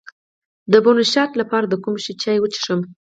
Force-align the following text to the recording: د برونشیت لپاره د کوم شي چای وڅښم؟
د 0.71 0.73
برونشیت 0.85 1.31
لپاره 1.41 1.65
د 1.67 1.75
کوم 1.83 1.95
شي 2.03 2.13
چای 2.21 2.37
وڅښم؟ 2.39 2.79